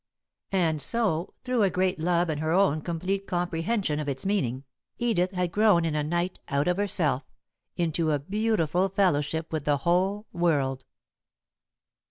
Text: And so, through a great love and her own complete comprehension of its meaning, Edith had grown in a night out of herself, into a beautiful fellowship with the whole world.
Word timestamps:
And 0.55 0.81
so, 0.81 1.35
through 1.43 1.61
a 1.61 1.69
great 1.69 1.99
love 1.99 2.27
and 2.29 2.39
her 2.39 2.49
own 2.51 2.81
complete 2.81 3.27
comprehension 3.27 3.99
of 3.99 4.09
its 4.09 4.25
meaning, 4.25 4.63
Edith 4.97 5.29
had 5.33 5.51
grown 5.51 5.85
in 5.85 5.93
a 5.93 6.03
night 6.03 6.39
out 6.49 6.67
of 6.67 6.77
herself, 6.77 7.21
into 7.75 8.09
a 8.09 8.17
beautiful 8.17 8.89
fellowship 8.89 9.53
with 9.53 9.65
the 9.65 9.77
whole 9.85 10.25
world. 10.33 10.85